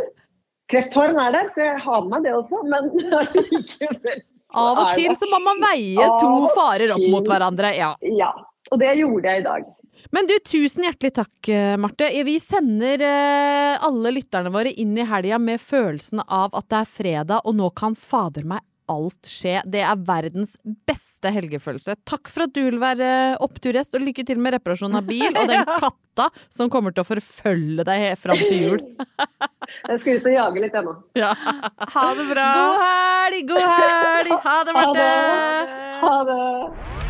krefthåren 0.70 1.18
er 1.18 1.34
der, 1.34 1.50
så 1.56 1.64
jeg 1.66 1.82
har 1.82 2.06
med 2.06 2.14
meg 2.14 2.28
det 2.28 2.36
også, 2.38 2.62
men. 2.70 2.86
Av 4.60 4.78
og 4.82 4.94
til 4.98 5.12
så 5.18 5.26
må 5.30 5.38
man 5.42 5.60
veie 5.62 6.06
to 6.22 6.30
farer 6.56 6.94
opp 6.94 7.04
mot 7.10 7.26
hverandre. 7.30 7.74
Ja. 7.74 7.92
Ja. 8.02 8.30
Og 8.70 8.78
det 8.82 8.94
gjorde 8.98 9.34
jeg 9.34 9.42
i 9.42 9.46
dag. 9.46 9.68
Men 10.14 10.26
du, 10.30 10.34
tusen 10.46 10.86
hjertelig 10.86 11.12
takk, 11.20 11.36
eh, 11.52 11.76
Marte. 11.80 12.08
Vi 12.26 12.38
sender 12.42 13.04
eh, 13.04 13.76
alle 13.86 14.14
lytterne 14.16 14.52
våre 14.54 14.72
inn 14.72 14.96
i 14.98 15.06
helga 15.06 15.38
med 15.38 15.60
følelsen 15.62 16.24
av 16.26 16.56
at 16.56 16.68
det 16.72 16.82
er 16.82 16.90
fredag, 16.96 17.44
og 17.44 17.56
nå 17.60 17.70
kan 17.76 17.96
fader 17.98 18.48
meg 18.48 18.64
alt 18.90 19.28
skje. 19.30 19.60
Det 19.70 19.82
er 19.86 20.00
verdens 20.06 20.56
beste 20.88 21.30
helgefølelse. 21.30 21.94
Takk 22.08 22.30
for 22.32 22.48
at 22.48 22.54
du 22.56 22.62
vil 22.66 22.80
være 22.82 23.36
oppturgjest, 23.44 23.94
og 23.94 24.02
lykke 24.08 24.24
til 24.26 24.40
med 24.42 24.56
reparasjon 24.56 24.98
av 24.98 25.06
bil 25.06 25.30
og 25.30 25.46
den 25.52 25.62
katta 25.68 26.26
som 26.50 26.72
kommer 26.72 26.94
til 26.94 27.04
å 27.04 27.10
forfølge 27.10 27.86
deg 27.86 28.08
fram 28.20 28.40
til 28.40 28.64
jul. 28.66 28.82
Jeg 29.90 30.02
skal 30.02 30.18
ut 30.18 30.26
og 30.26 30.34
jage 30.34 30.64
litt, 30.64 30.80
ennå. 30.80 30.96
Ja. 31.18 31.34
Ha 31.94 32.08
det 32.14 32.26
bra! 32.30 32.48
God 32.54 32.82
helg, 32.84 33.46
god 33.50 33.64
helg! 33.66 34.34
Ha 34.44 34.58
det, 34.66 34.74
Ha 34.74 34.80
Marte! 34.80 35.06
det. 35.06 36.02
Ha 36.02 36.18
det. 36.30 37.09